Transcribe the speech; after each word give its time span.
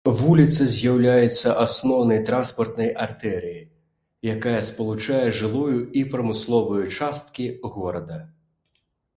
Вуліца 0.19 0.65
з'яўляецца 0.75 1.51
асноўнай 1.65 2.19
транспартнай 2.29 2.89
артэрыяй, 3.05 3.61
якая 4.35 4.55
спалучае 4.71 5.23
жылую 5.41 5.77
і 6.01 6.03
прамысловую 6.15 6.83
часткі 6.97 7.47
горада. 7.77 8.19